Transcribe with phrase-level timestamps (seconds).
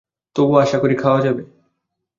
[0.35, 1.43] তবুও আশাকরি খাওয়া যাবে।